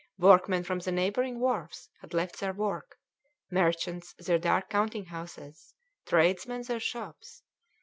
[0.17, 2.97] Workmen from the neighbouring wharfs had left their work,
[3.51, 5.75] merchants their dark counting houses,
[6.07, 7.43] tradesmen their shops.